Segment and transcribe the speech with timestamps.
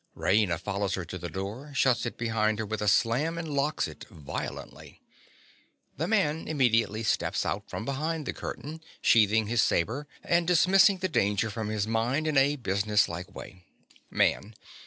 [0.17, 3.87] Raina follows her to the door, shuts it behind her with a slam, and locks
[3.87, 4.99] it violently.
[5.97, 11.07] The man immediately steps out from behind the curtain, sheathing his sabre, and dismissing the
[11.07, 13.61] danger from his mind in a businesslike way._)
[14.09, 14.55] MAN.